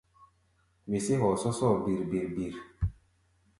Wesé 0.89 1.13
hɔɔ 1.21 1.35
sɔ́sɔ́ɔ 1.41 1.81
bir-bir-bir. 1.83 2.55